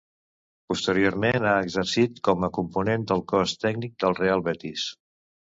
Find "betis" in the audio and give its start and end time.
4.51-4.89